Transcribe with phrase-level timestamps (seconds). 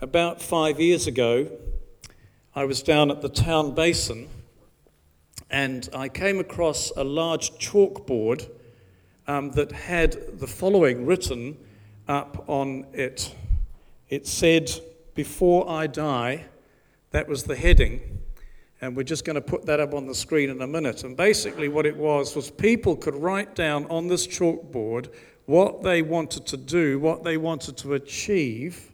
[0.00, 1.50] about five years ago,
[2.54, 4.28] I was down at the town basin
[5.50, 8.48] and I came across a large chalkboard
[9.26, 11.56] um, that had the following written
[12.06, 13.34] up on it.
[14.08, 14.70] It said,
[15.14, 16.44] Before I die,
[17.10, 18.20] that was the heading.
[18.80, 21.02] And we're just going to put that up on the screen in a minute.
[21.02, 25.12] And basically, what it was was people could write down on this chalkboard
[25.46, 28.92] what they wanted to do, what they wanted to achieve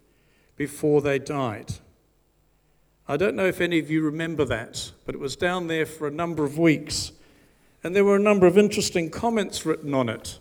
[0.57, 1.75] before they died.
[3.07, 6.07] I don't know if any of you remember that, but it was down there for
[6.07, 7.13] a number of weeks.
[7.83, 10.39] And there were a number of interesting comments written on it.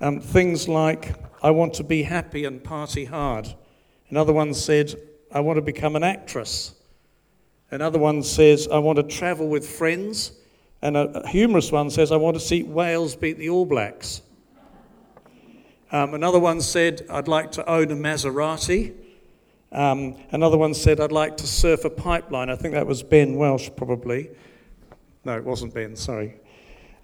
[0.00, 3.54] Um, things like, I want to be happy and party hard.
[4.08, 4.94] Another one said,
[5.30, 6.74] I want to become an actress.
[7.70, 10.32] Another one says, I want to travel with friends.
[10.80, 14.22] And a, humorous one says, I want to see Wales beat the All Blacks.
[15.92, 18.94] Um, another one said, I'd like to own a Maserati.
[19.76, 22.48] Um, another one said, I'd like to surf a pipeline.
[22.48, 24.30] I think that was Ben Welsh, probably.
[25.26, 26.36] No, it wasn't Ben, sorry.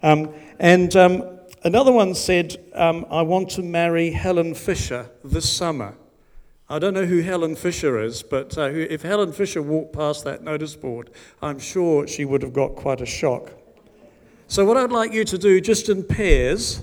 [0.01, 5.95] Um, and um, another one said, um, I want to marry Helen Fisher this summer.
[6.67, 10.41] I don't know who Helen Fisher is, but uh, if Helen Fisher walked past that
[10.41, 11.11] notice board,
[11.43, 13.51] I'm sure she would have got quite a shock.
[14.47, 16.81] So, what I'd like you to do, just in pairs,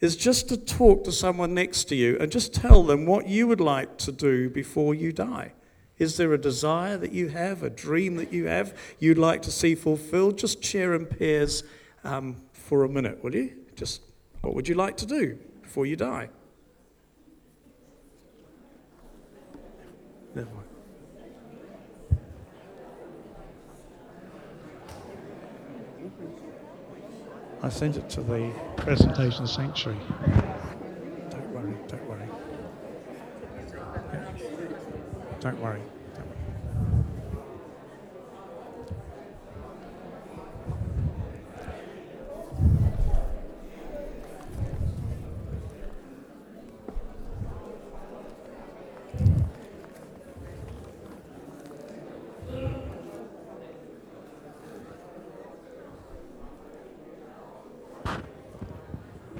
[0.00, 3.46] is just to talk to someone next to you and just tell them what you
[3.46, 5.52] would like to do before you die.
[5.98, 9.50] Is there a desire that you have, a dream that you have, you'd like to
[9.50, 10.38] see fulfilled?
[10.38, 11.64] Just share in pairs
[12.04, 13.52] um, for a minute, will you?
[13.74, 14.02] Just
[14.40, 16.28] what would you like to do before you die?
[20.34, 20.67] Never mind.
[27.60, 29.98] I sent it to the presentation sanctuary.
[31.30, 32.28] Don't worry, don't worry.
[35.40, 35.82] Don't worry.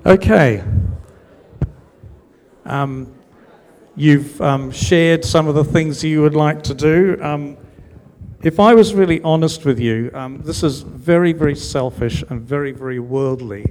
[0.09, 0.65] Okay.
[2.65, 3.15] Um,
[3.95, 7.19] you've um, shared some of the things you would like to do.
[7.21, 7.59] Um,
[8.43, 12.73] if I was really honest with you, um, this is very, very selfish and very,
[12.73, 13.71] very worldly.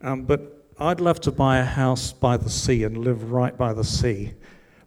[0.00, 3.74] Um, but I'd love to buy a house by the sea and live right by
[3.74, 4.32] the sea.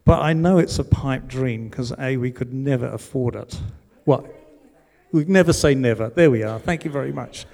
[0.03, 3.61] But I know it's a pipe dream because, A, we could never afford it.
[4.05, 4.25] What?
[5.11, 6.09] We'd never say never.
[6.09, 6.57] There we are.
[6.57, 7.45] Thank you very much.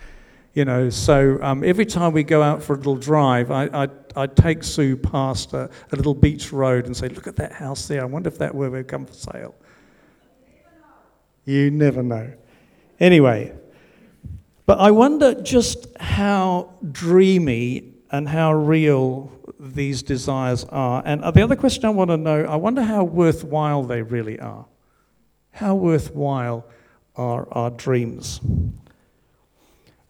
[0.54, 3.88] You know, so um, every time we go out for a little drive, I, I,
[4.18, 7.88] I take Sue past a, a, little beach road and say, Look at that house
[7.88, 8.02] there.
[8.02, 9.56] I wonder if that will come for sale.
[11.46, 12.34] You never know.
[13.00, 13.54] Anyway,
[14.66, 21.02] but I wonder just how dreamy and how real these desires are.
[21.06, 24.66] And the other question I want to know I wonder how worthwhile they really are.
[25.52, 26.66] How worthwhile
[27.16, 28.42] are our dreams?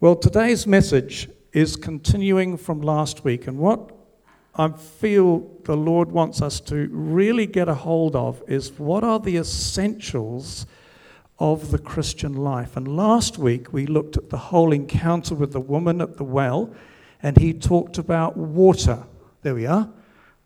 [0.02, 3.92] Well, today's message is continuing from last week, and what
[4.56, 9.20] I feel the Lord wants us to really get a hold of is what are
[9.20, 10.66] the essentials
[11.38, 12.76] of the Christian life.
[12.76, 16.74] And last week we looked at the whole encounter with the woman at the well,
[17.22, 19.04] and he talked about water.
[19.44, 19.88] There we are.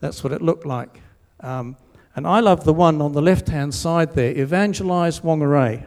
[0.02, 1.00] That's what it looked like.
[1.40, 1.78] Um,
[2.14, 5.86] and I love the one on the left hand side there, Evangelize Whangarei.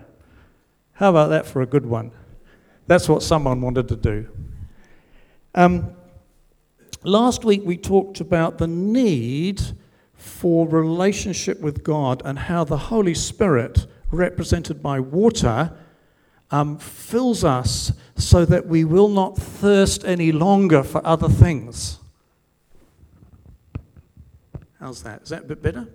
[0.93, 2.13] How about that for a good one?
[2.89, 4.27] That's what someone wanted to do.
[5.55, 5.93] Um,
[7.05, 9.61] last week we talked about the need
[10.15, 15.77] for relationship with God and how the Holy Spirit, represented by water,
[16.51, 21.99] um, fills us so that we will not thirst any longer for other things.
[24.81, 25.25] How's that?
[25.25, 25.87] Is that a bit better?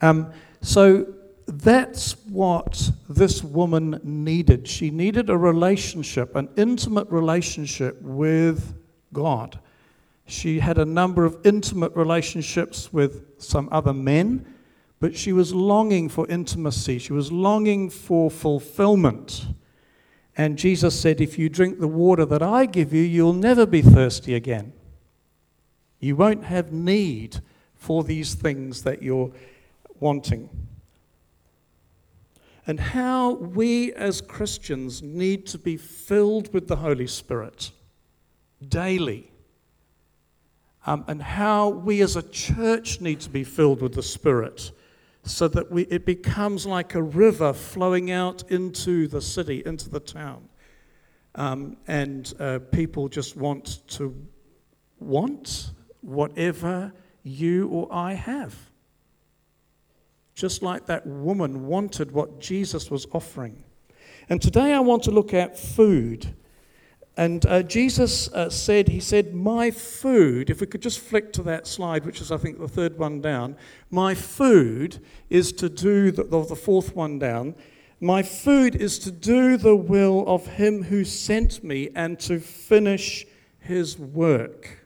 [0.00, 0.32] Um,
[0.62, 1.06] so
[1.46, 4.68] that's what this woman needed.
[4.68, 8.74] She needed a relationship, an intimate relationship with
[9.12, 9.58] God.
[10.26, 14.46] She had a number of intimate relationships with some other men,
[15.00, 16.98] but she was longing for intimacy.
[16.98, 19.46] She was longing for fulfillment.
[20.36, 23.82] And Jesus said, If you drink the water that I give you, you'll never be
[23.82, 24.72] thirsty again.
[25.98, 27.40] You won't have need
[27.74, 29.32] for these things that you're
[29.98, 30.48] wanting
[32.66, 37.72] and how we as Christians need to be filled with the Holy Spirit
[38.68, 39.32] daily.
[40.86, 44.72] Um, and how we as a church need to be filled with the Spirit
[45.24, 50.00] so that we, it becomes like a river flowing out into the city, into the
[50.00, 50.48] town.
[51.34, 54.14] Um, and uh, people just want to
[54.98, 56.92] want whatever
[57.22, 58.71] you or I have.
[60.34, 63.64] Just like that woman wanted what Jesus was offering.
[64.28, 66.34] And today I want to look at food
[67.16, 71.42] and uh, Jesus uh, said, He said, My food, if we could just flick to
[71.42, 73.56] that slide, which is, I think, the third one down,
[73.90, 77.54] my food is to do, the, the fourth one down,
[78.00, 83.26] my food is to do the will of Him who sent me and to finish
[83.60, 84.78] His work.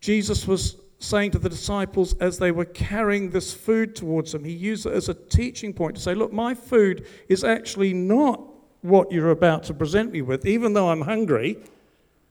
[0.00, 4.52] Jesus was saying to the disciples as they were carrying this food towards him, he
[4.52, 8.40] used it as a teaching point to say, Look, my food is actually not
[8.82, 11.58] what you're about to present me with, even though I'm hungry.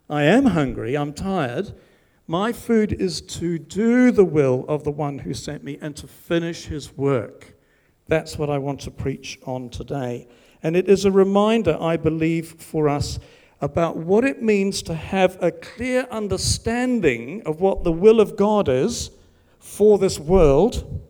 [0.10, 1.74] I am hungry, I'm tired.
[2.28, 6.08] My food is to do the will of the one who sent me and to
[6.08, 7.56] finish his work.
[8.08, 10.28] That's what I want to preach on today.
[10.64, 13.20] And it is a reminder, I believe, for us
[13.62, 18.68] about what it means to have a clear understanding of what the will of God
[18.68, 19.12] is
[19.60, 21.02] for this world.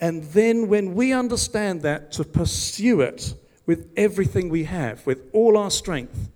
[0.00, 5.56] And then, when we understand that, to pursue it with everything we have, with all
[5.56, 6.30] our strength,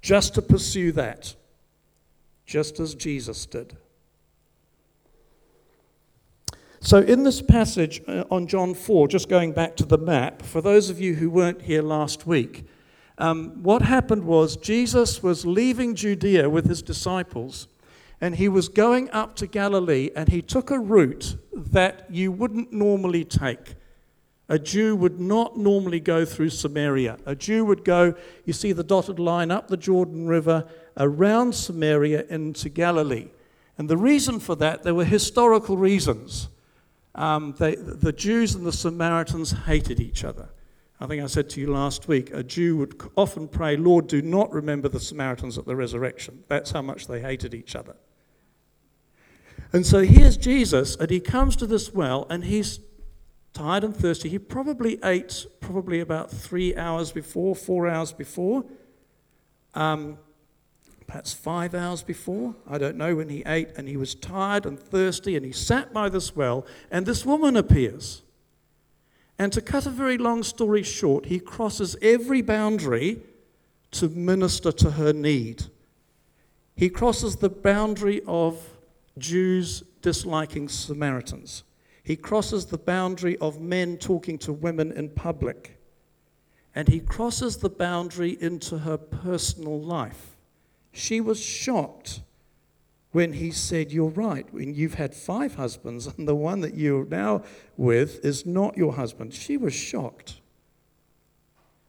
[0.00, 1.34] just to pursue that,
[2.46, 3.76] just as Jesus did.
[6.82, 10.62] So, in this passage uh, on John 4, just going back to the map, for
[10.62, 12.64] those of you who weren't here last week,
[13.20, 17.68] um, what happened was Jesus was leaving Judea with his disciples,
[18.20, 22.72] and he was going up to Galilee, and he took a route that you wouldn't
[22.72, 23.74] normally take.
[24.48, 27.18] A Jew would not normally go through Samaria.
[27.24, 28.14] A Jew would go,
[28.44, 30.66] you see the dotted line up the Jordan River,
[30.96, 33.28] around Samaria into Galilee.
[33.78, 36.48] And the reason for that, there were historical reasons.
[37.14, 40.48] Um, they, the Jews and the Samaritans hated each other.
[41.00, 44.20] I think I said to you last week, a Jew would often pray, Lord, do
[44.20, 46.44] not remember the Samaritans at the resurrection.
[46.48, 47.96] That's how much they hated each other.
[49.72, 52.80] And so here's Jesus, and he comes to this well, and he's
[53.54, 54.28] tired and thirsty.
[54.28, 58.64] He probably ate probably about three hours before, four hours before,
[59.74, 60.18] um,
[61.06, 62.54] perhaps five hours before.
[62.68, 65.94] I don't know when he ate, and he was tired and thirsty, and he sat
[65.94, 68.22] by this well, and this woman appears.
[69.40, 73.22] And to cut a very long story short, he crosses every boundary
[73.92, 75.64] to minister to her need.
[76.76, 78.62] He crosses the boundary of
[79.16, 81.64] Jews disliking Samaritans.
[82.02, 85.80] He crosses the boundary of men talking to women in public.
[86.74, 90.36] And he crosses the boundary into her personal life.
[90.92, 92.20] She was shocked
[93.12, 97.06] when he said, You're right, when you've had five husbands and the one that you're
[97.06, 97.42] now
[97.76, 99.34] with is not your husband.
[99.34, 100.40] She was shocked.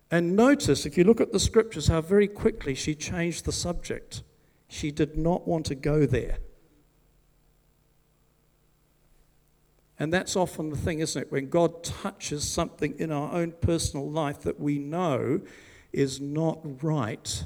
[0.10, 4.24] And notice, if you look at the scriptures, how very quickly she changed the subject.
[4.68, 6.40] She did not want to go there.
[9.98, 11.32] And that's often the thing, isn't it?
[11.32, 15.42] When God touches something in our own personal life that we know
[15.94, 17.46] is not right,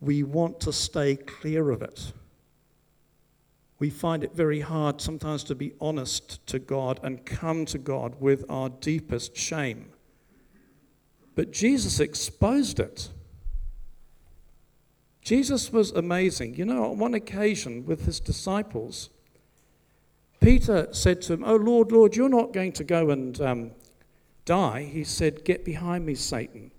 [0.00, 2.12] we want to stay clear of it.
[3.78, 8.16] We find it very hard sometimes to be honest to God and come to God
[8.20, 9.90] with our deepest shame.
[11.34, 13.10] But Jesus exposed it.
[15.20, 16.54] Jesus was amazing.
[16.54, 19.10] You know, on one occasion with his disciples,
[20.40, 23.70] Peter said to him, Oh, Lord, Lord, you're not going to go and um,
[24.44, 24.84] die.
[24.84, 26.70] He said, Get behind me, Satan.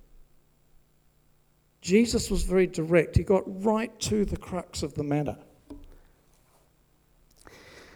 [1.81, 3.15] Jesus was very direct.
[3.15, 5.37] He got right to the crux of the matter.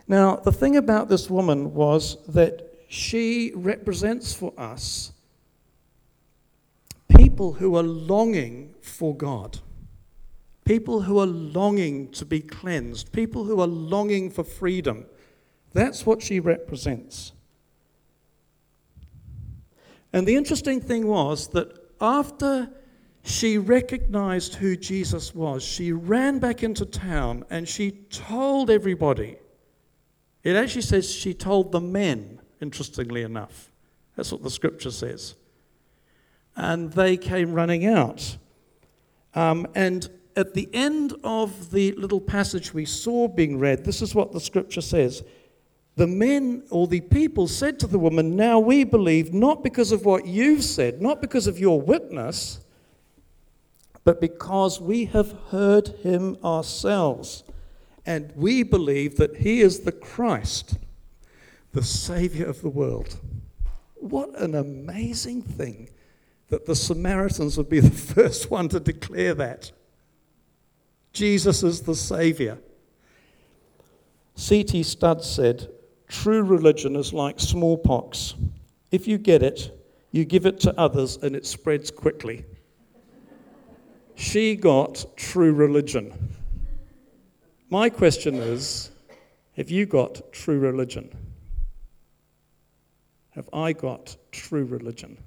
[0.08, 5.14] Now, the thing about this woman was that she represents for us
[7.16, 9.60] people who are longing for God,
[10.66, 15.06] people who are longing to be cleansed, people who are longing for freedom.
[15.74, 17.32] That's what she represents.
[20.14, 22.70] And the interesting thing was that after
[23.24, 29.38] she recognized who Jesus was, she ran back into town and she told everybody.
[30.44, 33.72] It actually says she told the men, interestingly enough.
[34.16, 35.36] That's what the scripture says.
[36.56, 38.38] And they came running out.
[39.34, 44.16] Um, and at the end of the little passage we saw being read, this is
[44.16, 45.24] what the scripture says
[45.96, 50.06] the men or the people said to the woman, Now we believe not because of
[50.06, 52.60] what you've said, not because of your witness,
[54.04, 57.44] but because we have heard him ourselves.
[58.06, 60.78] And we believe that he is the Christ,
[61.72, 63.20] the Savior of the world.
[63.96, 65.90] What an amazing thing
[66.50, 69.72] that the Samaritans would be the first one to declare that.
[71.14, 72.58] Jesus is the Savior.
[74.36, 74.84] C.T.
[74.84, 75.70] Studd said,
[76.08, 78.36] True religion is like smallpox.
[78.92, 79.78] If you get it,
[80.12, 82.46] you give it to others and it spreads quickly.
[84.16, 86.31] she got true religion.
[87.72, 88.92] My question is
[89.56, 91.10] have you got true religion?
[93.32, 95.18] Have I got true religion?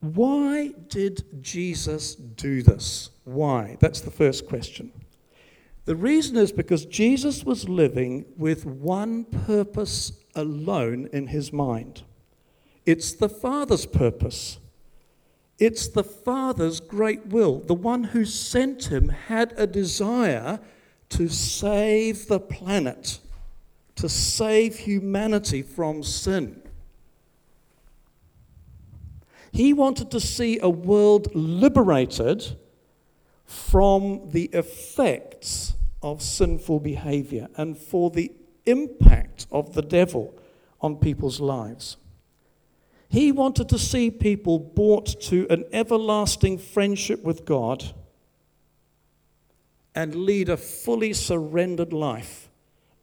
[0.00, 3.10] Why did Jesus do this?
[3.24, 3.76] Why?
[3.80, 4.92] That's the first question.
[5.84, 12.02] The reason is because Jesus was living with one purpose alone in his mind
[12.86, 14.58] it's the Father's purpose.
[15.60, 17.60] It's the Father's great will.
[17.60, 20.58] The one who sent him had a desire
[21.10, 23.20] to save the planet,
[23.96, 26.62] to save humanity from sin.
[29.52, 32.56] He wanted to see a world liberated
[33.44, 38.32] from the effects of sinful behavior and for the
[38.64, 40.32] impact of the devil
[40.80, 41.98] on people's lives.
[43.10, 47.92] He wanted to see people brought to an everlasting friendship with God
[49.94, 52.48] and lead a fully surrendered life.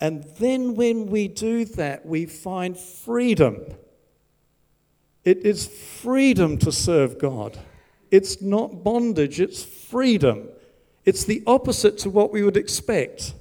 [0.02, 3.66] And then, when we do that, we find freedom
[5.28, 7.60] it is freedom to serve God.
[8.12, 10.48] It's not bondage, it's freedom.
[11.04, 13.34] It's the opposite to what we would expect.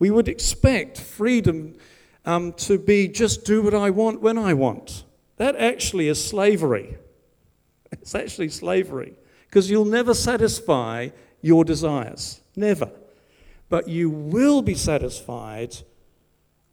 [0.00, 1.76] We would expect freedom
[2.24, 5.04] um, to be just do what I want when I want.
[5.36, 6.98] That actually is slavery.
[7.92, 9.14] It's actually slavery
[9.48, 12.40] because you'll never satisfy your desires.
[12.54, 12.90] Never.
[13.68, 15.76] But you will be satisfied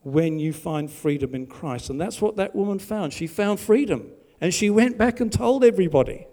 [0.01, 1.89] when you find freedom in Christ.
[1.89, 3.13] And that's what that woman found.
[3.13, 4.11] She found freedom.
[4.39, 6.27] And she went back and told everybody.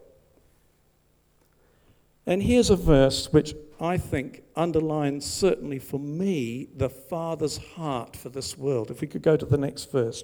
[2.26, 8.28] And here's a verse which I think underlines, certainly for me, the Father's heart for
[8.28, 8.90] this world.
[8.90, 10.22] If we could go to the next verse.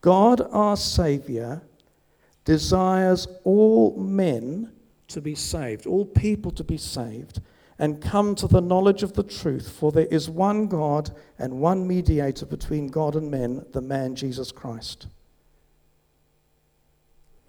[0.00, 1.62] God, our Savior,
[2.44, 4.72] desires all men
[5.08, 7.40] to be saved, all people to be saved,
[7.78, 9.70] and come to the knowledge of the truth.
[9.70, 14.52] For there is one God and one mediator between God and men, the man Jesus
[14.52, 15.06] Christ.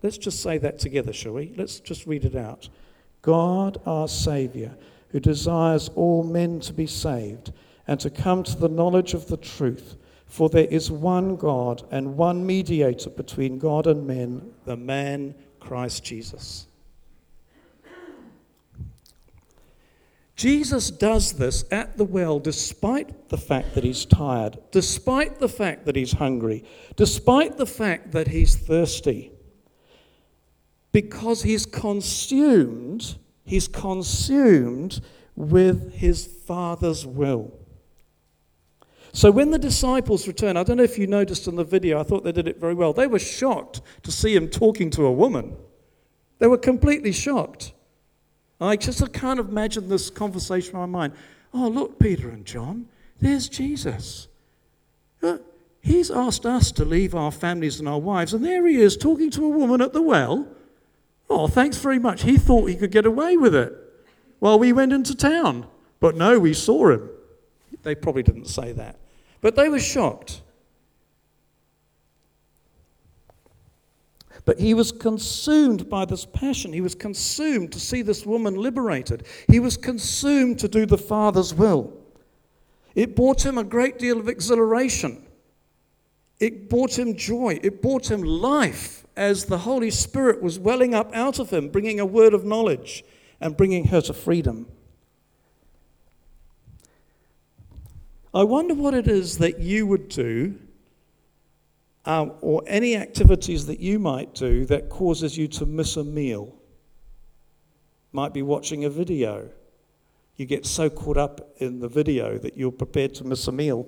[0.01, 1.53] Let's just say that together, shall we?
[1.55, 2.69] Let's just read it out.
[3.21, 4.71] God, our Saviour,
[5.09, 7.51] who desires all men to be saved
[7.87, 9.97] and to come to the knowledge of the truth.
[10.31, 16.05] For there is one God and one mediator between God and men, the man Christ
[16.05, 16.67] Jesus.
[20.37, 25.85] Jesus does this at the well despite the fact that he's tired, despite the fact
[25.85, 26.63] that he's hungry,
[26.95, 29.33] despite the fact that he's thirsty
[30.93, 35.01] because he's consumed, he's consumed
[35.35, 37.60] with his Father's will.
[39.13, 42.03] So when the disciples returned, I don't know if you noticed in the video, I
[42.03, 42.93] thought they did it very well.
[42.93, 45.57] They were shocked to see him talking to a woman.
[46.39, 47.73] They were completely shocked.
[48.59, 51.13] I just can't imagine this conversation in my mind.
[51.53, 52.87] Oh, look, Peter and John,
[53.19, 54.27] there's Jesus.
[55.21, 55.39] Uh,
[55.81, 59.29] he's asked us to leave our families and our wives, and there he is talking
[59.31, 60.47] to a woman at the well.
[61.29, 62.23] Oh, thanks very much.
[62.23, 63.73] He thought he could get away with it
[64.39, 65.67] while we went into town.
[65.99, 67.09] But no, we saw him.
[67.83, 68.97] They probably didn't say that.
[69.41, 70.41] But they were shocked.
[74.45, 76.73] But he was consumed by this passion.
[76.73, 79.25] He was consumed to see this woman liberated.
[79.47, 81.93] He was consumed to do the Father's will.
[82.95, 85.25] It brought him a great deal of exhilaration.
[86.39, 87.59] It brought him joy.
[87.61, 91.99] It brought him life as the Holy Spirit was welling up out of him, bringing
[91.99, 93.03] a word of knowledge
[93.39, 94.67] and bringing her to freedom.
[98.33, 100.57] I wonder what it is that you would do,
[102.05, 106.55] um, or any activities that you might do that causes you to miss a meal.
[108.13, 109.49] Might be watching a video.
[110.37, 113.87] You get so caught up in the video that you're prepared to miss a meal.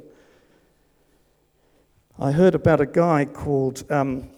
[2.20, 4.30] I heard about a guy called um,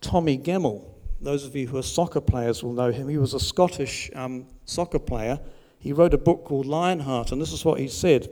[0.00, 0.84] Tommy Gemmell.
[1.20, 3.08] Those of you who are soccer players will know him.
[3.08, 5.38] He was a Scottish um, soccer player.
[5.78, 8.28] He wrote a book called Lionheart, and this is what he said.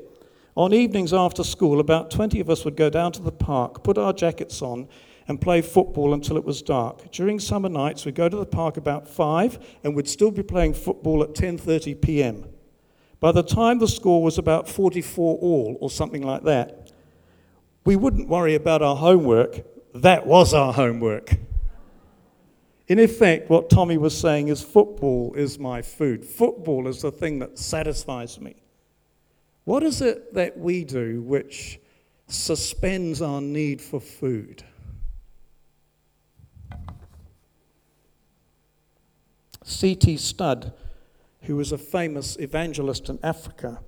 [0.57, 3.99] On evenings after school, about 20 of us would go down to the park, put
[3.99, 4.89] our jackets on,
[5.29, 7.11] and play football until it was dark.
[7.13, 10.73] During summer nights, we'd go to the park about 5 and we'd still be playing
[10.73, 12.49] football at 10:30 p.m.
[13.21, 16.91] By the time the score was about 44 all or something like that,
[17.85, 19.61] we wouldn't worry about our homework.
[19.95, 21.37] That was our homework.
[22.89, 26.25] In effect, what Tommy was saying is football is my food.
[26.25, 28.55] Football is the thing that satisfies me.
[29.67, 31.81] What is it that we do which
[32.29, 34.63] suspends our need for food?
[39.65, 40.19] C.T.
[40.19, 40.73] Studd,
[41.43, 43.81] who was a famous evangelist in Africa,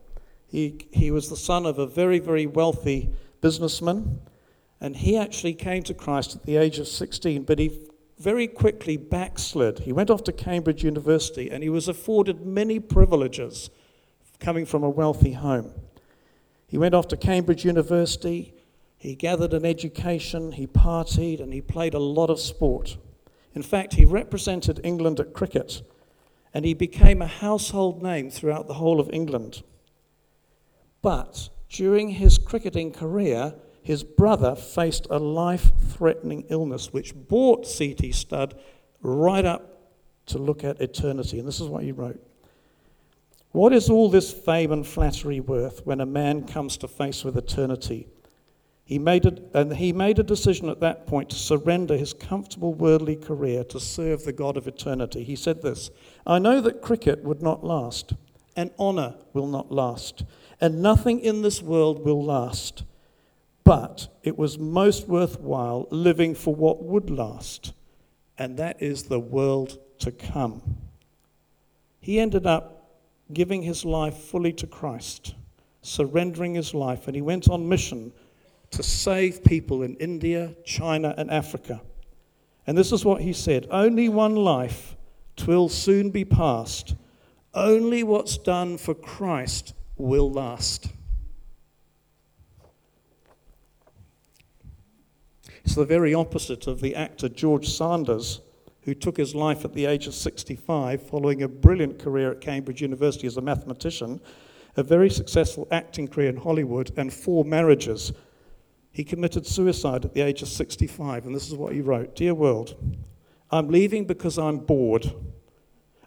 [0.49, 4.19] he, he was the son of a very, very wealthy businessman,
[4.81, 7.71] and he actually came to Christ at the age of 16, but he
[8.19, 9.79] very quickly backslid.
[9.79, 13.71] He went off to Cambridge University and he was afforded many privileges
[14.41, 15.73] coming from a wealthy home.
[16.67, 18.55] He went off to Cambridge University,
[18.97, 22.97] he gathered an education, he partied, and he played a lot of sport.
[23.55, 25.83] In fact, he represented England at cricket
[26.55, 29.63] and he became a household name throughout the whole of England.
[31.03, 38.13] But during his cricketing career, his brother faced a life threatening illness which brought C.T.
[38.13, 38.59] Studd
[39.01, 39.93] right up
[40.27, 41.39] to look at eternity.
[41.39, 42.21] And this is what he wrote
[43.53, 47.37] What is all this fame and flattery worth when a man comes to face with
[47.37, 48.09] eternity?
[48.85, 52.73] He made, a, and he made a decision at that point to surrender his comfortable
[52.73, 55.25] worldly career to serve the God of eternity.
[55.25, 55.91] He said this
[56.27, 58.15] I know that cricket would not last,
[58.57, 60.25] and honour will not last,
[60.61, 62.85] and nothing in this world will last.
[63.63, 67.75] But it was most worthwhile living for what would last,
[68.39, 70.79] and that is the world to come.
[72.01, 72.78] He ended up
[73.33, 75.35] giving his life fully to Christ,
[75.83, 78.13] surrendering his life, and he went on mission
[78.71, 81.81] to save people in India, China, and Africa.
[82.67, 84.97] And this is what he said Only one life,
[85.37, 86.95] twill soon be past.
[87.55, 90.89] Only what's done for Christ will last.
[95.65, 98.41] It's the very opposite of the actor George Sanders,
[98.89, 102.81] who took his life at the age of 65 following a brilliant career at Cambridge
[102.81, 104.19] University as a mathematician,
[104.79, 108.15] a very successful acting career in Hollywood, and four marriages.
[108.91, 112.33] He committed suicide at the age of 65, and this is what he wrote Dear
[112.33, 112.77] world,
[113.51, 115.13] I'm leaving because I'm bored.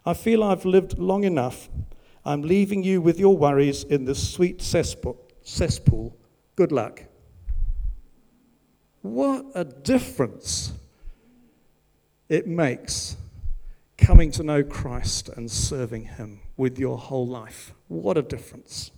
[0.04, 1.68] I feel I've lived long enough.
[2.24, 6.16] I'm leaving you with your worries in this sweet cesspool.
[6.56, 7.04] Good luck.
[9.02, 10.72] What a difference
[12.32, 13.18] it makes
[13.98, 17.74] coming to know Christ and serving Him with your whole life.
[17.88, 18.90] What a difference.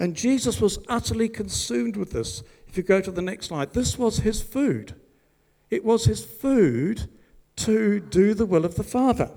[0.00, 2.42] And Jesus was utterly consumed with this.
[2.66, 4.94] If you go to the next slide, this was his food.
[5.68, 7.10] It was his food
[7.56, 9.30] to do the will of the Father.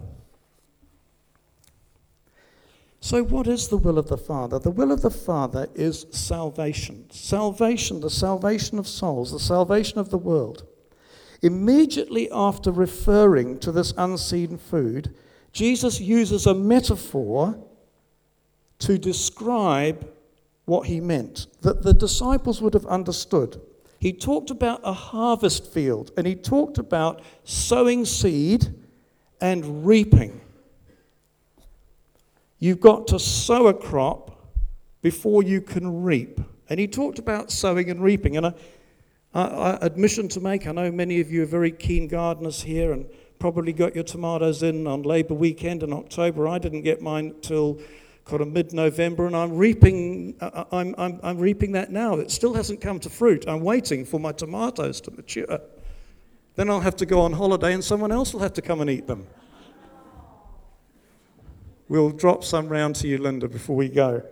[3.02, 4.60] So, what is the will of the Father?
[4.60, 7.12] The will of the Father is salvation.
[7.12, 10.66] Salvation, the salvation of souls, the salvation of the world.
[11.46, 15.14] Immediately after referring to this unseen food,
[15.52, 17.64] Jesus uses a metaphor
[18.80, 20.12] to describe
[20.66, 23.62] what he meant, that the disciples would have understood.
[24.00, 28.74] He talked about a harvest field and he talked about sowing seed
[29.40, 30.42] and reaping.
[32.58, 34.32] You've got to sow a crop
[35.04, 36.42] before you can reap.
[36.70, 38.36] And he talked about sowing and reaping.
[38.36, 38.54] And I,
[39.36, 43.06] I, admission to make, I know many of you are very keen gardeners here and
[43.38, 46.48] probably got your tomatoes in on Labour weekend in October.
[46.48, 47.80] I didn't get mine till
[48.24, 50.36] kind of mid-November, and I'm reaping.
[50.39, 52.15] Uh, uh, I'm, I'm, I'm reaping that now.
[52.15, 53.45] It still hasn't come to fruit.
[53.48, 55.60] I'm waiting for my tomatoes to mature.
[56.56, 58.89] Then I'll have to go on holiday, and someone else will have to come and
[58.89, 59.28] eat them.
[61.89, 64.24] We'll drop some round to you, Linda, before we go.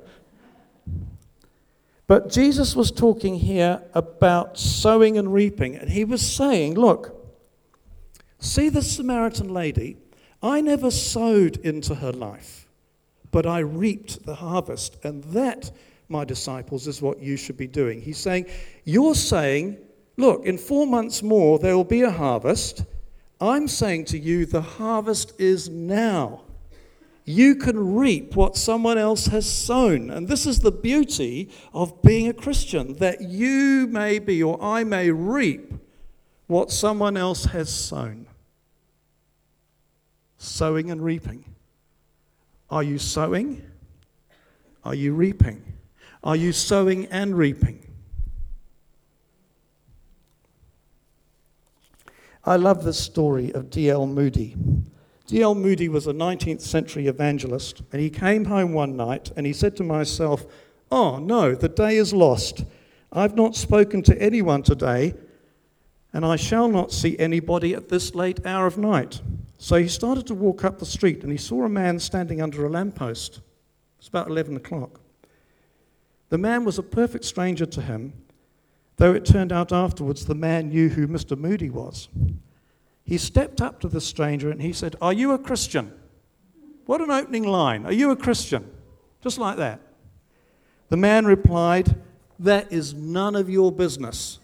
[2.07, 7.15] But Jesus was talking here about sowing and reaping, and he was saying, Look,
[8.39, 9.97] see the Samaritan lady?
[10.41, 12.67] I never sowed into her life,
[13.31, 14.97] but I reaped the harvest.
[15.05, 15.71] And that,
[16.09, 18.01] my disciples, is what you should be doing.
[18.01, 18.47] He's saying,
[18.83, 19.77] You're saying,
[20.17, 22.83] Look, in four months more there will be a harvest.
[23.39, 26.43] I'm saying to you, the harvest is now
[27.25, 30.09] you can reap what someone else has sown.
[30.09, 34.83] And this is the beauty of being a Christian that you may be or I
[34.83, 35.73] may reap
[36.47, 38.27] what someone else has sown.
[40.37, 41.45] Sowing and reaping.
[42.69, 43.61] Are you sowing?
[44.83, 45.63] Are you reaping?
[46.23, 47.79] Are you sowing and reaping?
[52.45, 54.05] I love the story of D.L.
[54.05, 54.57] Moody.
[55.33, 55.55] D.L.
[55.55, 59.75] Moody was a 19th century evangelist, and he came home one night and he said
[59.77, 60.45] to myself,
[60.91, 62.65] Oh, no, the day is lost.
[63.11, 65.15] I've not spoken to anyone today,
[66.13, 69.21] and I shall not see anybody at this late hour of night.
[69.57, 72.63] So he started to walk up the street, and he saw a man standing under
[72.67, 73.37] a lamppost.
[73.37, 73.43] It
[73.97, 75.01] was about 11 o'clock.
[76.29, 78.13] The man was a perfect stranger to him,
[78.97, 81.35] though it turned out afterwards the man knew who Mr.
[81.35, 82.07] Moody was.
[83.03, 85.93] He stepped up to the stranger and he said, Are you a Christian?
[86.85, 87.85] What an opening line.
[87.85, 88.69] Are you a Christian?
[89.21, 89.81] Just like that.
[90.89, 91.95] The man replied,
[92.39, 94.39] That is none of your business.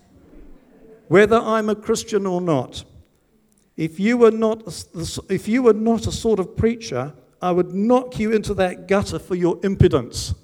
[1.08, 2.84] Whether I'm a Christian or not.
[3.76, 4.63] If you were not,
[5.30, 9.19] if you were not a sort of preacher, I would knock you into that gutter
[9.19, 10.36] for your impudence.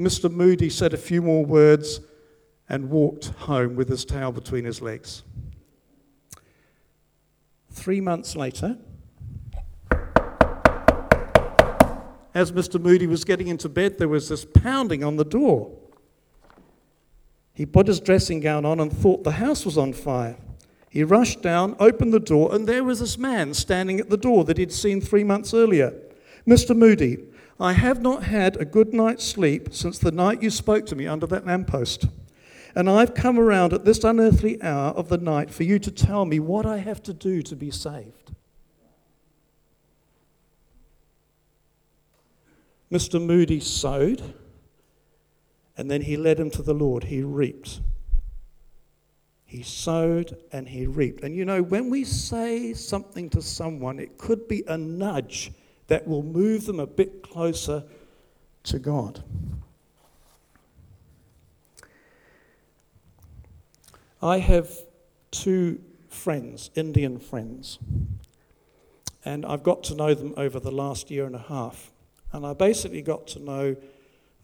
[0.00, 0.30] Mr.
[0.32, 2.00] Moody said a few more words
[2.68, 5.24] and walked home with his tail between his legs.
[7.72, 8.76] Three months later,
[12.34, 12.80] as Mr.
[12.80, 15.70] Moody was getting into bed, there was this pounding on the door.
[17.54, 20.36] He put his dressing gown on and thought the house was on fire.
[20.88, 24.44] He rushed down, opened the door, and there was this man standing at the door
[24.44, 25.94] that he'd seen three months earlier.
[26.46, 26.76] Mr.
[26.76, 27.18] Moody,
[27.58, 31.06] I have not had a good night's sleep since the night you spoke to me
[31.06, 32.06] under that lamppost.
[32.74, 36.24] And I've come around at this unearthly hour of the night for you to tell
[36.24, 38.32] me what I have to do to be saved.
[42.90, 43.24] Mr.
[43.24, 44.34] Moody sowed,
[45.76, 47.04] and then he led him to the Lord.
[47.04, 47.80] He reaped.
[49.46, 51.24] He sowed and he reaped.
[51.24, 55.52] And you know, when we say something to someone, it could be a nudge
[55.88, 57.84] that will move them a bit closer
[58.64, 59.22] to God.
[64.22, 64.70] I have
[65.32, 67.80] two friends, Indian friends,
[69.24, 71.90] and I've got to know them over the last year and a half.
[72.30, 73.76] And I basically got to know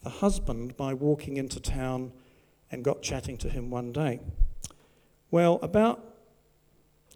[0.03, 2.13] the husband by walking into town
[2.73, 4.19] and got chatting to him one day.
[5.31, 6.05] Well, about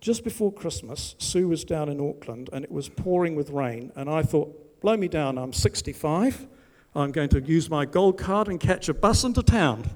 [0.01, 4.09] just before Christmas, Sue was down in Auckland and it was pouring with rain, and
[4.09, 6.47] I thought, blow me down, I'm 65.
[6.95, 9.89] I'm going to use my gold card and catch a bus into town.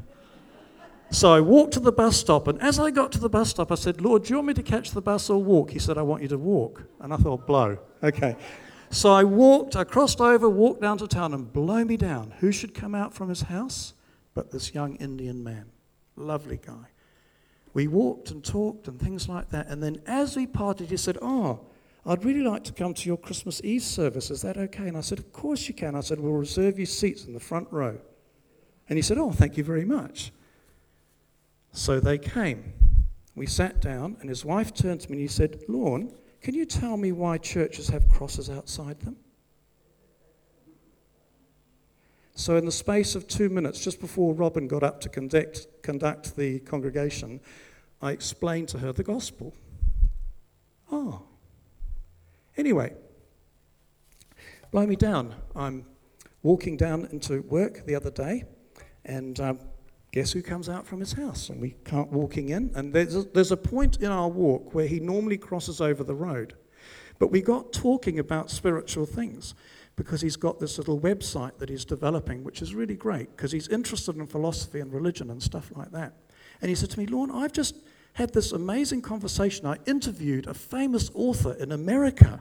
[1.10, 3.70] So I walked to the bus stop, and as I got to the bus stop,
[3.70, 5.70] I said, Lord, do you want me to catch the bus or walk?
[5.70, 6.82] He said, I want you to walk.
[7.00, 7.78] And I thought, blow.
[8.02, 8.36] Okay.
[8.90, 12.34] So I walked, I crossed over, walked down to town, and blow me down.
[12.40, 13.94] Who should come out from his house
[14.34, 15.66] but this young Indian man?
[16.16, 16.88] Lovely guy.
[17.72, 19.68] We walked and talked and things like that.
[19.68, 21.60] And then as we parted, he said, Oh,
[22.06, 24.30] I'd really like to come to your Christmas Eve service.
[24.30, 24.88] Is that okay?
[24.88, 25.94] And I said, Of course you can.
[25.94, 27.98] I said, We'll reserve you seats in the front row.
[28.88, 30.32] And he said, Oh, thank you very much.
[31.76, 32.72] So they came.
[33.34, 36.10] We sat down, and his wife turned to me and he said, Lorne,
[36.40, 39.16] can you tell me why churches have crosses outside them?
[42.34, 46.34] So, in the space of two minutes, just before Robin got up to conduct, conduct
[46.34, 47.40] the congregation,
[48.00, 49.54] I explained to her the gospel.
[50.90, 51.24] Oh.
[52.56, 52.94] Anyway,
[54.70, 55.34] blow me down.
[55.54, 55.84] I'm
[56.42, 58.44] walking down into work the other day,
[59.04, 59.60] and um,
[60.16, 61.50] guess who comes out from his house?
[61.50, 62.70] And we can't walking in.
[62.74, 66.14] And there's a, there's a point in our walk where he normally crosses over the
[66.14, 66.54] road.
[67.18, 69.54] But we got talking about spiritual things
[69.94, 73.68] because he's got this little website that he's developing, which is really great because he's
[73.68, 76.14] interested in philosophy and religion and stuff like that.
[76.62, 77.76] And he said to me, Lorne, I've just
[78.14, 79.66] had this amazing conversation.
[79.66, 82.40] I interviewed a famous author in America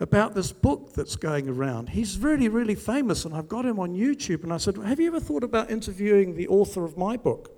[0.00, 1.90] about this book that's going around.
[1.90, 4.42] He's really, really famous, and I've got him on YouTube.
[4.42, 7.50] And I said, Have you ever thought about interviewing the author of my book?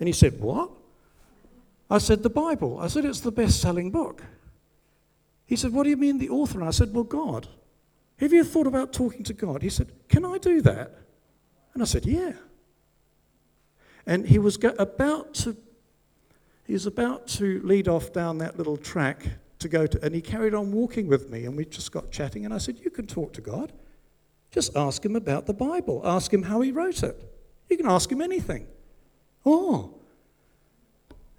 [0.00, 0.70] And he said, What?
[1.90, 2.78] I said, The Bible.
[2.80, 4.22] I said, It's the best selling book.
[5.44, 6.58] He said, What do you mean, the author?
[6.58, 7.48] And I said, Well, God.
[8.18, 9.60] Have you thought about talking to God?
[9.60, 10.96] He said, Can I do that?
[11.74, 12.32] And I said, Yeah.
[14.06, 15.56] And he was go- about to
[16.66, 19.24] he was about to lead off down that little track
[19.58, 22.44] to go to, and he carried on walking with me, and we just got chatting.
[22.44, 23.72] And I said, You can talk to God.
[24.50, 27.20] Just ask him about the Bible, ask him how he wrote it.
[27.68, 28.66] You can ask him anything.
[29.44, 29.94] Oh.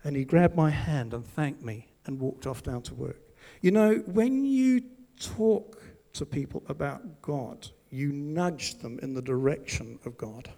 [0.03, 3.19] And he grabbed my hand and thanked me and walked off down to work.
[3.61, 4.81] You know, when you
[5.19, 5.81] talk
[6.13, 10.49] to people about God, you nudge them in the direction of God.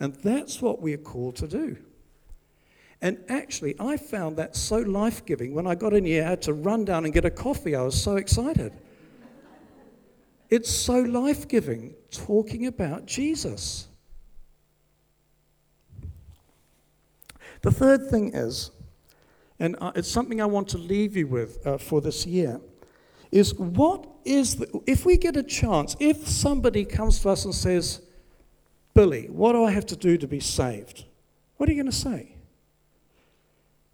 [0.00, 1.76] And that's what we are called to do.
[3.04, 5.52] And actually, I found that so life giving.
[5.52, 7.76] When I got in here, I had to run down and get a coffee.
[7.76, 8.72] I was so excited.
[10.48, 13.88] It's so life giving talking about Jesus.
[17.60, 18.70] The third thing is,
[19.58, 22.58] and it's something I want to leave you with uh, for this year,
[23.30, 27.54] is what is, the, if we get a chance, if somebody comes to us and
[27.54, 28.00] says,
[28.94, 31.04] Billy, what do I have to do to be saved?
[31.58, 32.33] What are you going to say?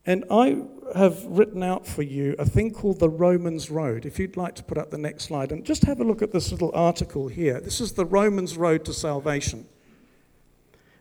[0.06, 0.62] And I
[0.94, 4.06] have written out for you a thing called the Romans Road.
[4.06, 6.32] If you'd like to put up the next slide, and just have a look at
[6.32, 7.60] this little article here.
[7.60, 9.66] This is the Romans Road to Salvation.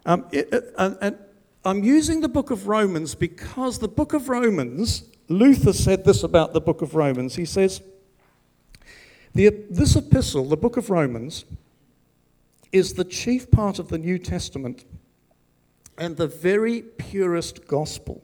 [0.05, 1.17] Um, it, it, and, and
[1.63, 6.53] I'm using the book of Romans because the book of Romans, Luther said this about
[6.53, 7.35] the book of Romans.
[7.35, 7.81] He says,
[9.33, 11.45] This epistle, the book of Romans,
[12.71, 14.85] is the chief part of the New Testament
[15.97, 18.23] and the very purest gospel.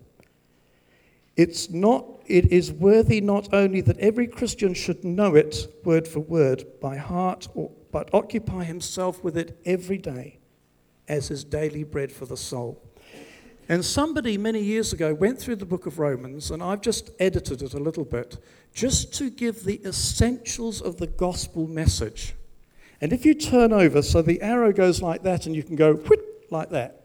[1.36, 6.22] It's not, it is worthy not only that every Christian should know it word for
[6.22, 10.40] word by heart, or, but occupy himself with it every day
[11.08, 12.82] as his daily bread for the soul.
[13.68, 17.62] And somebody many years ago went through the book of Romans, and I've just edited
[17.62, 18.38] it a little bit,
[18.74, 22.36] just to give the essentials of the gospel message.
[23.02, 26.00] And if you turn over, so the arrow goes like that, and you can go
[26.50, 27.05] like that.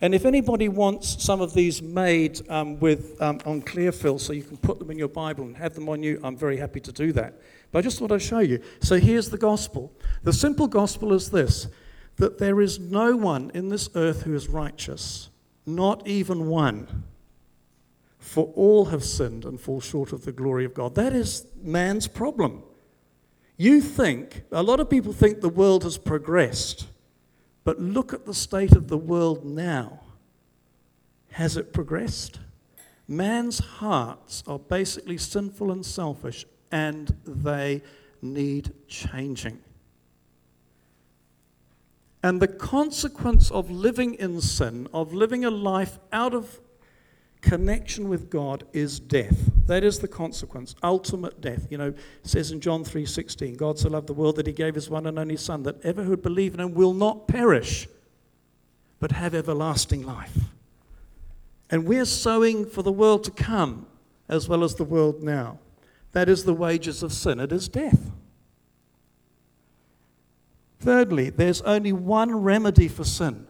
[0.00, 4.32] And if anybody wants some of these made um, with, um, on clear fill so
[4.32, 6.80] you can put them in your Bible and have them on you, I'm very happy
[6.80, 7.40] to do that.
[7.72, 8.62] But I just thought I'd show you.
[8.80, 9.92] So here's the gospel.
[10.22, 11.68] The simple gospel is this
[12.16, 15.28] that there is no one in this earth who is righteous,
[15.66, 17.04] not even one.
[18.18, 20.94] For all have sinned and fall short of the glory of God.
[20.94, 22.62] That is man's problem.
[23.56, 26.86] You think, a lot of people think the world has progressed.
[27.66, 29.98] But look at the state of the world now.
[31.32, 32.38] Has it progressed?
[33.08, 37.82] Man's hearts are basically sinful and selfish, and they
[38.22, 39.58] need changing.
[42.22, 46.60] And the consequence of living in sin, of living a life out of
[47.40, 49.50] connection with God is death.
[49.66, 51.66] That is the consequence, ultimate death.
[51.70, 54.88] You know, says in John 3:16, God so loved the world that he gave his
[54.88, 57.88] one and only son that ever who believe in him will not perish
[58.98, 60.38] but have everlasting life.
[61.68, 63.86] And we're sowing for the world to come
[64.28, 65.58] as well as the world now.
[66.12, 67.40] That is the wages of sin.
[67.40, 68.12] It is death.
[70.78, 73.46] Thirdly, there's only one remedy for sin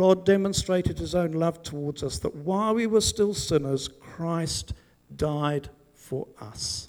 [0.00, 4.72] God demonstrated his own love towards us that while we were still sinners, Christ
[5.16, 6.88] died for us.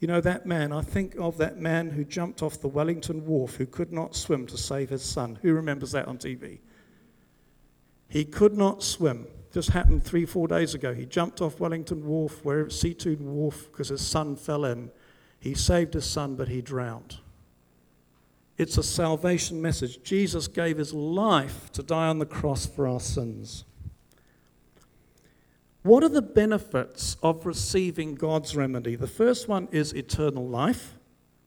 [0.00, 3.56] You know, that man, I think of that man who jumped off the Wellington Wharf
[3.56, 5.38] who could not swim to save his son.
[5.42, 6.58] Who remembers that on TV?
[8.08, 9.26] He could not swim.
[9.52, 10.94] Just happened three, four days ago.
[10.94, 14.90] He jumped off Wellington Wharf, where Seatoun Wharf, because his son fell in.
[15.38, 17.18] He saved his son, but he drowned.
[18.56, 20.02] It's a salvation message.
[20.02, 23.64] Jesus gave his life to die on the cross for our sins.
[25.82, 28.96] What are the benefits of receiving God's remedy?
[28.96, 30.98] The first one is eternal life.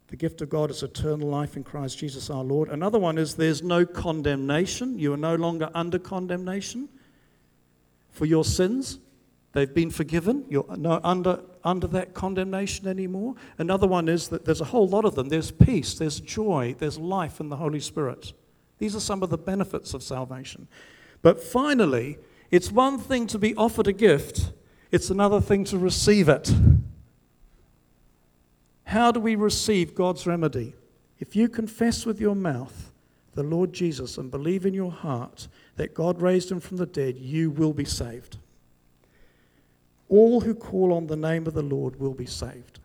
[0.07, 2.69] The gift of God is eternal life in Christ Jesus our Lord.
[2.69, 4.97] Another one is there's no condemnation.
[4.97, 6.89] You are no longer under condemnation
[8.11, 8.99] for your sins.
[9.53, 10.45] They've been forgiven.
[10.49, 13.35] You're not under, under that condemnation anymore.
[13.59, 15.29] Another one is that there's a whole lot of them.
[15.29, 18.33] There's peace, there's joy, there's life in the Holy Spirit.
[18.79, 20.67] These are some of the benefits of salvation.
[21.21, 22.17] But finally,
[22.53, 24.51] it's one thing to be offered a gift,
[24.91, 26.53] it's another thing to receive it.
[28.83, 30.75] How do we receive God's remedy?
[31.17, 32.91] If you confess with your mouth
[33.33, 37.17] the Lord Jesus and believe in your heart that God raised him from the dead,
[37.17, 38.37] you will be saved.
[40.07, 42.79] All who call on the name of the Lord will be saved.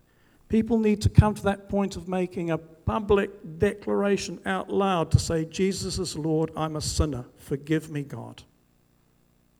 [0.48, 5.18] People need to come to that point of making a public declaration out loud to
[5.18, 7.26] say, Jesus is Lord, I'm a sinner.
[7.37, 8.44] Forgive me, God.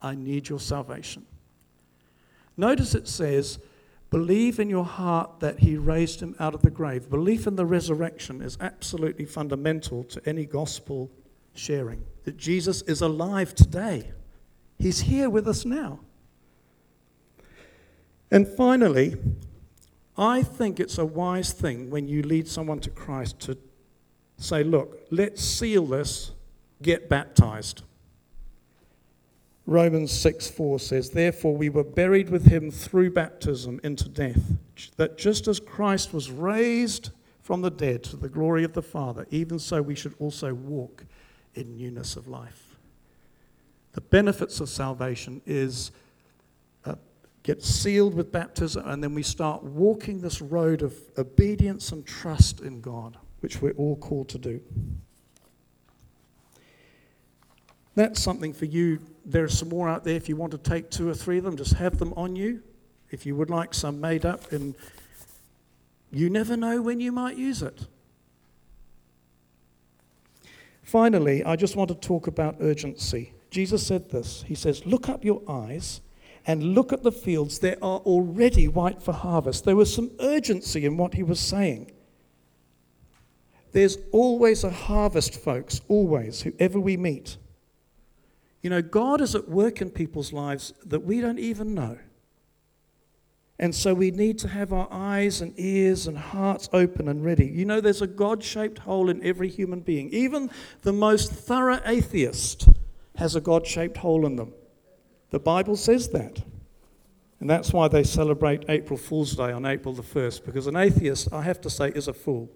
[0.01, 1.27] I need your salvation.
[2.57, 3.59] Notice it says,
[4.11, 7.09] believe in your heart that he raised him out of the grave.
[7.09, 11.11] Belief in the resurrection is absolutely fundamental to any gospel
[11.55, 12.05] sharing.
[12.25, 14.11] That Jesus is alive today,
[14.79, 16.01] he's here with us now.
[18.31, 19.17] And finally,
[20.17, 23.57] I think it's a wise thing when you lead someone to Christ to
[24.37, 26.33] say, look, let's seal this,
[26.83, 27.83] get baptized.
[29.69, 34.57] Romans 6 4 says, Therefore we were buried with him through baptism into death,
[34.97, 37.11] that just as Christ was raised
[37.43, 41.05] from the dead to the glory of the Father, even so we should also walk
[41.55, 42.79] in newness of life.
[43.93, 45.91] The benefits of salvation is
[46.87, 46.95] uh,
[47.43, 52.63] get sealed with baptism, and then we start walking this road of obedience and trust
[52.63, 54.63] in God, which we're all called to do.
[57.99, 59.01] That's something for you.
[59.29, 61.45] There are some more out there if you want to take two or three of
[61.45, 62.63] them, just have them on you.
[63.11, 64.75] If you would like some made up, and
[66.11, 67.87] you never know when you might use it.
[70.83, 73.35] Finally, I just want to talk about urgency.
[73.51, 76.01] Jesus said this He says, Look up your eyes
[76.47, 77.59] and look at the fields.
[77.59, 79.67] They are already white for harvest.
[79.67, 81.93] There was some urgency in what he was saying.
[83.73, 87.37] There's always a harvest, folks, always, whoever we meet.
[88.63, 91.99] You know, God is at work in people's lives that we don't even know.
[93.61, 97.47] And so we need to have our eyes and ears and hearts open and ready.
[97.47, 100.11] You know, there's a God shaped hole in every human being.
[100.11, 100.51] Even
[100.83, 102.69] the most thorough atheist
[103.17, 104.53] has a God shaped hole in them.
[105.31, 106.41] The Bible says that.
[107.41, 111.33] And that's why they celebrate April Fool's Day on April the 1st, because an atheist,
[111.33, 112.51] I have to say, is a fool.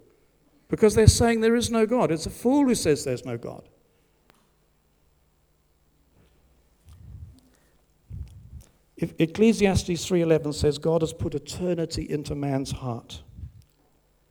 [0.68, 2.10] Because they're saying there is no God.
[2.10, 3.68] It's a fool who says there's no God.
[9.02, 13.22] If Ecclesiastes 3:11 says God has put eternity into man's heart.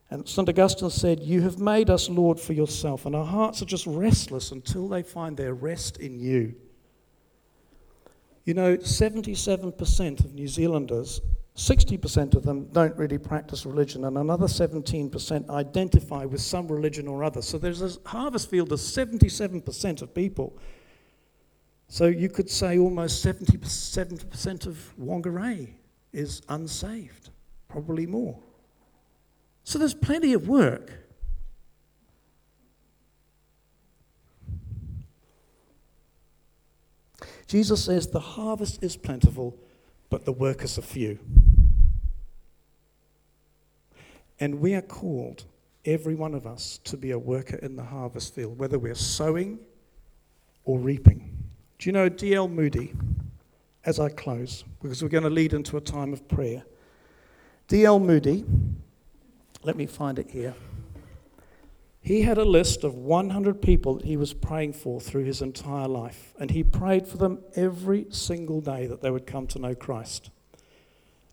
[0.09, 0.47] And St.
[0.47, 4.51] Augustine said, You have made us Lord for yourself, and our hearts are just restless
[4.51, 6.55] until they find their rest in you.
[8.45, 11.19] You know, 77% of New Zealanders,
[11.57, 17.25] 60% of them don't really practice religion, and another 17% identify with some religion or
[17.25, 17.41] other.
[17.41, 20.57] So there's a harvest field of 77% of people.
[21.91, 25.73] So you could say almost 70% of Whangarei
[26.13, 27.31] is unsaved,
[27.67, 28.39] probably more.
[29.65, 30.93] So there's plenty of work.
[37.45, 39.59] Jesus says the harvest is plentiful,
[40.09, 41.19] but the workers are few.
[44.39, 45.43] And we are called,
[45.83, 49.59] every one of us, to be a worker in the harvest field, whether we're sowing
[50.63, 51.30] or reaping.
[51.81, 52.47] Do you know D.L.
[52.47, 52.93] Moody,
[53.85, 56.61] as I close, because we're going to lead into a time of prayer?
[57.67, 57.99] D.L.
[57.99, 58.45] Moody
[59.63, 60.53] let me find it here.
[61.99, 65.87] He had a list of 100 people that he was praying for through his entire
[65.87, 69.73] life, and he prayed for them every single day that they would come to know
[69.73, 70.29] Christ.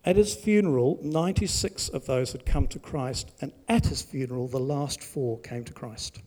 [0.03, 4.59] At his funeral, 96 of those had come to Christ, and at his funeral, the
[4.59, 6.23] last four came to Christ.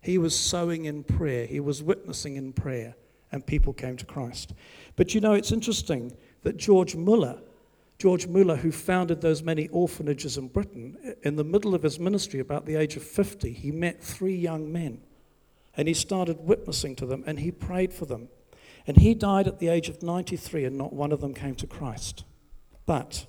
[0.00, 2.96] He was sowing in prayer, he was witnessing in prayer,
[3.30, 4.54] and people came to Christ.
[4.96, 7.38] But you know, it's interesting that George Muller
[8.00, 12.40] George Muller, who founded those many orphanages in Britain, in the middle of his ministry,
[12.40, 15.02] about the age of 50, he met three young men
[15.76, 18.30] and he started witnessing to them and he prayed for them.
[18.86, 21.66] And he died at the age of 93 and not one of them came to
[21.66, 22.24] Christ.
[22.86, 23.26] But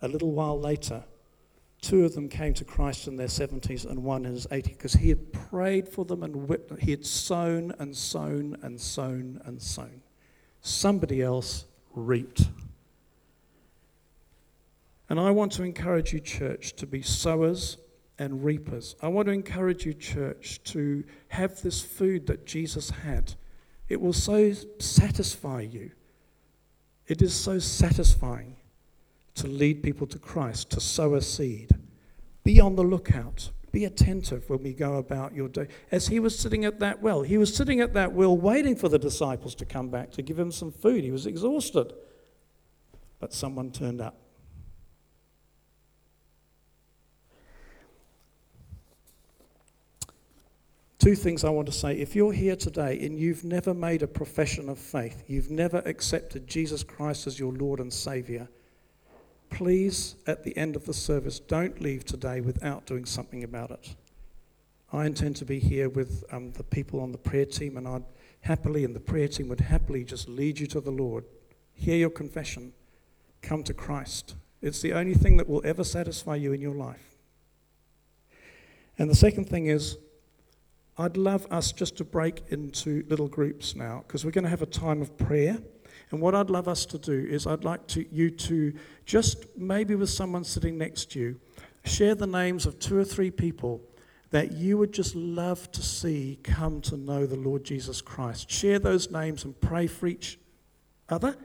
[0.00, 1.02] a little while later,
[1.82, 4.94] two of them came to Christ in their 70s and one in his 80s because
[4.94, 9.60] he had prayed for them and witnessed, he had sown and sown and sown and
[9.60, 10.00] sown.
[10.62, 12.48] Somebody else reaped.
[15.08, 17.76] And I want to encourage you, church, to be sowers
[18.18, 18.94] and reapers.
[19.02, 23.34] I want to encourage you, church, to have this food that Jesus had.
[23.88, 25.90] It will so satisfy you.
[27.08, 28.56] It is so satisfying
[29.34, 31.70] to lead people to Christ, to sow a seed.
[32.44, 33.50] Be on the lookout.
[33.70, 35.68] Be attentive when we go about your day.
[35.90, 38.90] As he was sitting at that well, he was sitting at that well waiting for
[38.90, 41.04] the disciples to come back to give him some food.
[41.04, 41.94] He was exhausted.
[43.18, 44.18] But someone turned up.
[50.98, 51.94] Two things I want to say.
[51.94, 56.46] If you're here today and you've never made a profession of faith, you've never accepted
[56.46, 58.48] Jesus Christ as your Lord and Savior,
[59.52, 63.94] please, at the end of the service, don't leave today without doing something about it.
[64.92, 68.04] I intend to be here with um, the people on the prayer team, and I'd
[68.40, 71.24] happily, and the prayer team would happily just lead you to the Lord.
[71.74, 72.72] Hear your confession.
[73.40, 74.34] Come to Christ.
[74.60, 77.16] It's the only thing that will ever satisfy you in your life.
[78.98, 79.96] And the second thing is,
[80.98, 84.62] I'd love us just to break into little groups now because we're going to have
[84.62, 85.58] a time of prayer.
[86.12, 88.74] And what I'd love us to do is, I'd like to, you to
[89.06, 91.40] just maybe with someone sitting next to you,
[91.84, 93.80] share the names of two or three people
[94.30, 98.50] that you would just love to see come to know the Lord Jesus Christ.
[98.50, 100.38] Share those names and pray for each
[101.08, 101.36] other.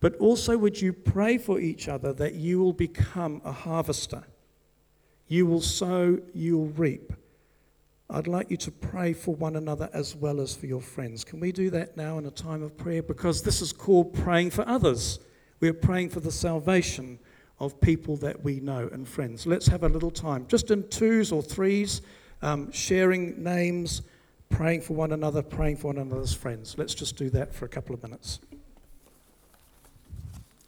[0.00, 4.24] But also, would you pray for each other that you will become a harvester?
[5.28, 7.12] You will sow, you will reap.
[8.12, 11.24] I'd like you to pray for one another as well as for your friends.
[11.24, 13.02] Can we do that now in a time of prayer?
[13.02, 15.18] Because this is called praying for others.
[15.60, 17.18] We're praying for the salvation
[17.58, 19.46] of people that we know and friends.
[19.46, 22.02] Let's have a little time, just in twos or threes.
[22.42, 24.02] um, sharing names,
[24.50, 26.74] praying for one another, praying for one another's friends.
[26.76, 28.40] Let's just do that for a couple of minutes.